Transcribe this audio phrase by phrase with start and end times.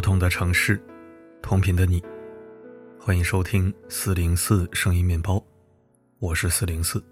[0.00, 0.82] 不同的城市，
[1.42, 2.02] 同频的你，
[2.98, 5.44] 欢迎收听四零四声音面包，
[6.20, 7.04] 我是四零四。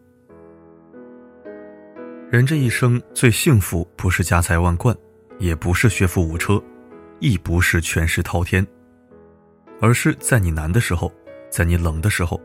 [2.30, 4.96] 人这一生最幸福，不是家财万贯，
[5.38, 6.58] 也不是学富五车，
[7.20, 8.66] 亦不是权势滔天，
[9.82, 11.12] 而是在你难的时候，
[11.50, 12.40] 在你冷的时候，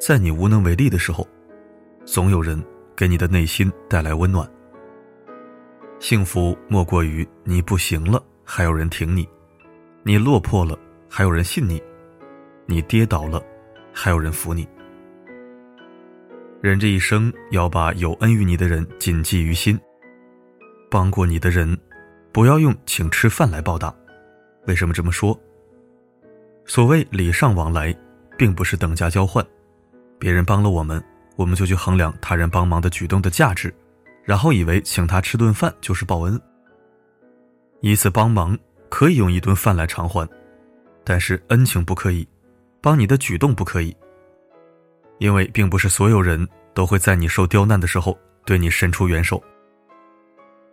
[0.00, 1.28] 在你无能为力的时候，
[2.06, 2.58] 总有人
[2.96, 4.50] 给你的内心带来温暖。
[6.00, 9.22] 幸福莫过于你不行了，还有人挺你；
[10.04, 10.76] 你落魄了，
[11.08, 11.80] 还有人信你；
[12.66, 13.40] 你跌倒了，
[13.92, 14.68] 还有人扶你。
[16.60, 19.78] 人这一生要把有恩于你的人谨记于心。
[20.90, 21.78] 帮过你的人，
[22.32, 23.94] 不要用请吃饭来报答。
[24.66, 25.38] 为什么这么说？
[26.64, 27.96] 所谓礼尚往来，
[28.36, 29.44] 并不是等价交换。
[30.18, 31.02] 别人帮了我们，
[31.36, 33.72] 我们就去衡量他人帮忙的举动的价值，
[34.24, 36.40] 然后以为请他吃顿饭就是报恩。
[37.80, 38.56] 一次帮忙
[38.92, 40.28] 可以用一顿饭来偿还，
[41.02, 42.28] 但是恩情不可以，
[42.82, 43.96] 帮你的举动不可以。
[45.16, 49.42] 因为并不是所有人都会在你受刁难的时候对你伸出援手。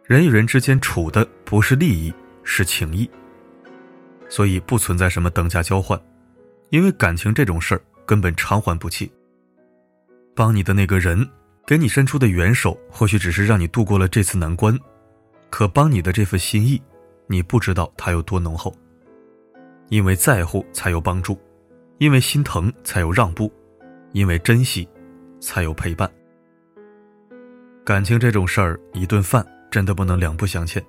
[0.04, 3.10] 人与人之间处的不是利益，是情谊，
[4.28, 5.98] 所以不存在什么等价交换，
[6.72, 9.10] 因为感情这种事儿根本偿还不起。
[10.36, 11.26] 帮你的那个人
[11.66, 14.78] 给你伸出的援手，或许只是让你度过了这次难关，
[15.50, 16.82] 可帮你的这份心意，
[17.30, 18.76] 你不知道它有多浓厚。
[19.88, 21.40] 因为在乎才有帮助，
[22.00, 23.50] 因为心疼才有让步。
[24.12, 24.90] 因为珍惜，
[25.40, 26.12] 才有陪伴。
[27.86, 30.84] 感情这种事儿，一顿饭真的不能两不相欠，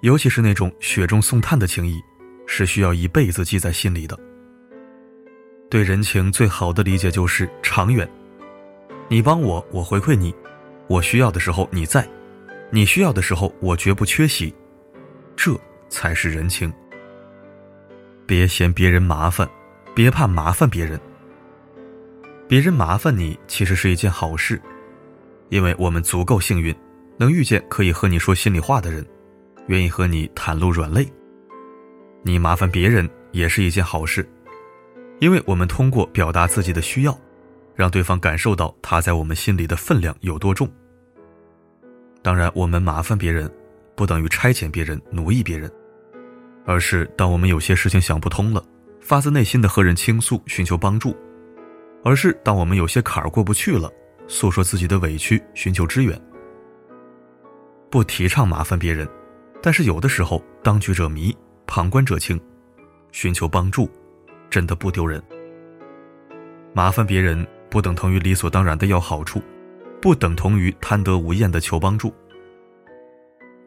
[0.00, 2.00] 尤其是那种雪中送炭的情谊，
[2.46, 4.18] 是需要一辈子记在心里的。
[5.68, 8.08] 对人情最好的理解就是长远，
[9.08, 10.32] 你帮我，我回馈你；
[10.86, 12.08] 我需要的时候你在，
[12.70, 14.54] 你需要的时候我绝不缺席，
[15.36, 16.72] 这才是人情。
[18.26, 19.48] 别嫌别人麻烦，
[19.94, 20.98] 别怕麻烦别人。
[22.48, 24.60] 别人麻烦你，其实是一件好事，
[25.48, 26.74] 因为我们足够幸运，
[27.16, 29.04] 能遇见可以和你说心里话的人，
[29.68, 31.06] 愿意和你袒露软肋。
[32.22, 34.28] 你麻烦别人也是一件好事，
[35.18, 37.18] 因为我们通过表达自己的需要，
[37.74, 40.70] 让对方感受到他在我们心里的分量有多重。
[42.22, 43.50] 当然，我们麻烦别人，
[43.94, 45.70] 不等于差遣别人、奴役别人，
[46.64, 48.64] 而是当我们有些事情想不通了，
[49.00, 51.16] 发自内心的和人倾诉，寻求帮助。
[52.04, 53.88] 而是当我们有些坎儿过不去了，
[54.26, 56.20] 诉说自己的委屈，寻求支援。
[57.90, 59.08] 不提倡麻烦别人，
[59.62, 61.36] 但是有的时候当局者迷，
[61.66, 62.40] 旁观者清，
[63.12, 63.88] 寻求帮助，
[64.50, 65.22] 真的不丢人。
[66.72, 69.40] 麻烦别人不等同于理所当然的要好处，
[70.00, 72.12] 不等同于贪得无厌的求帮助。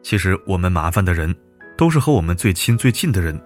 [0.06, 1.34] 其实我们麻烦的人，
[1.76, 3.36] 都是和我们最亲最近的人，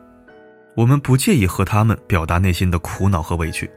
[0.76, 3.70] 我们不介意和他们表达内心的苦恼和委屈。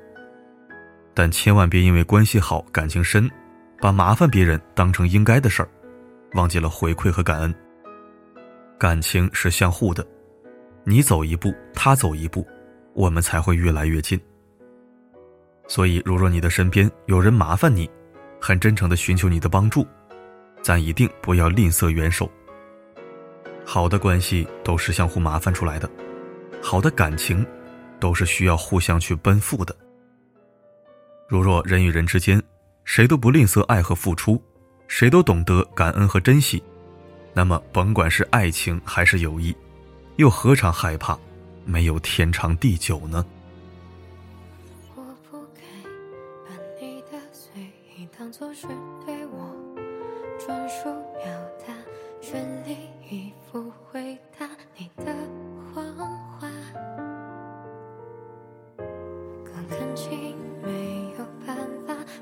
[1.13, 3.31] 但千万别因为关系好、感情深，
[3.79, 5.69] 把麻烦别人当成应该的事儿，
[6.33, 7.55] 忘记了回馈和感恩。
[8.77, 10.05] 感情是相互的，
[10.83, 12.45] 你走一步，他走一步，
[12.93, 14.19] 我们才会越来越近。
[15.69, 17.89] 所以，如若你的身边有人麻烦你，
[18.41, 19.87] 很真诚的寻求你的帮助，
[20.61, 22.29] 咱一定不要吝啬援手。
[23.65, 25.89] 好的关系都是相互麻烦出来的，
[26.61, 27.45] 好的感情，
[27.99, 29.75] 都是需要互相去奔赴的。
[31.27, 32.41] 如若人与人之间，
[32.83, 34.41] 谁都不吝啬爱和付出，
[34.87, 36.61] 谁都懂得感恩和珍惜，
[37.33, 39.55] 那么甭管是爱情还是友谊，
[40.17, 41.17] 又何尝害怕
[41.65, 43.25] 没有天长地久呢？
[44.95, 45.01] 我
[45.31, 45.61] 不该
[46.45, 47.71] 把你的嘴
[48.17, 48.67] 当做是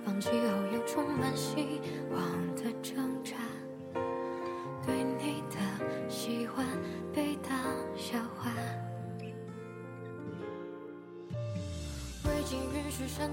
[0.06, 0.36] 放弃后
[0.74, 1.80] 又充满希
[2.12, 2.22] 望
[2.56, 3.32] 的挣扎
[4.86, 5.58] 对你的
[6.10, 6.66] 喜欢
[7.14, 7.58] 被当
[7.96, 8.52] 笑话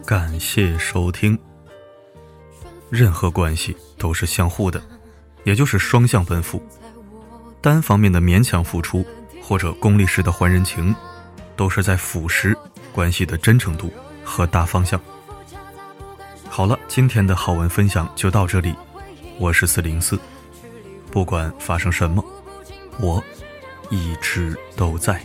[0.05, 1.39] 感谢收听。
[2.91, 4.83] 任何关系都是相互的，
[5.45, 6.63] 也就是双向奔赴。
[7.61, 9.05] 单方面的勉强付出，
[9.43, 10.95] 或者功利式的还人情，
[11.57, 12.57] 都是在腐蚀
[12.93, 13.93] 关系的真诚度
[14.29, 15.01] 和大方向。
[16.51, 18.75] 好了，今天的好文分享就到这里。
[19.39, 20.19] 我是四零四，
[21.11, 22.23] 不管发生什么，
[23.01, 23.23] 我
[23.89, 25.19] 一直都在。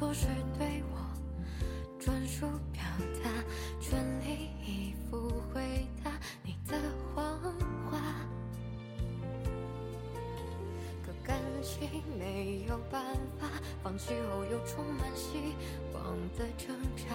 [0.00, 0.26] 作是
[0.58, 2.82] 对我专属表
[3.22, 3.30] 达，
[3.78, 6.10] 全力以赴回答
[6.42, 6.74] 你的
[7.14, 7.38] 谎
[7.84, 8.00] 话。
[11.04, 13.46] 可感情没有办法，
[13.82, 15.54] 放弃后又充满希
[15.92, 16.02] 望
[16.38, 17.14] 的挣扎。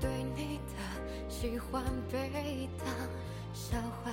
[0.00, 1.82] 对你的喜欢
[2.12, 2.86] 被当
[3.52, 4.12] 笑话。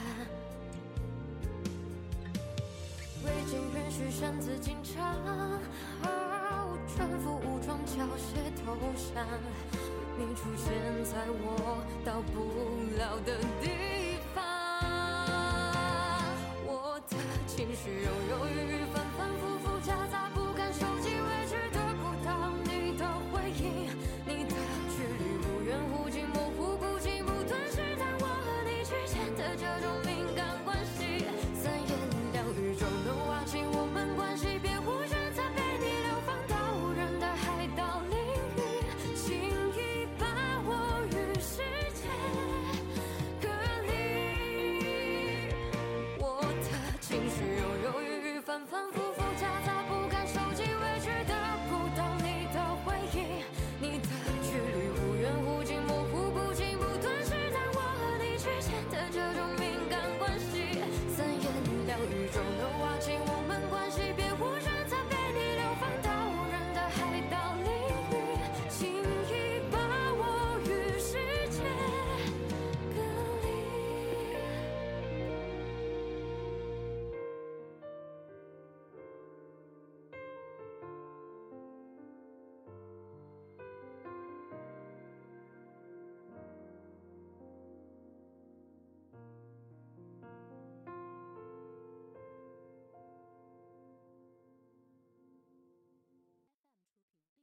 [3.24, 5.16] 未经允许擅自进场，
[6.96, 9.26] 全副武装缴械投降。
[10.18, 10.72] 你出现
[11.04, 13.40] 在我到不了的